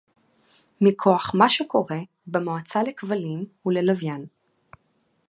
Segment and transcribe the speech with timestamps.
[0.81, 1.97] מכוח מה שקורה
[2.27, 4.25] במועצה לכבלים וללוויין